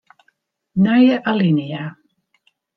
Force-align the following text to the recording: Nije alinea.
Nije 0.85 1.19
alinea. 1.33 1.85